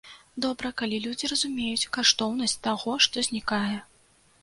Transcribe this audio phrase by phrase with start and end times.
[0.45, 3.77] Добра, калі людзі разумеюць каштоўнасць таго, што знікае.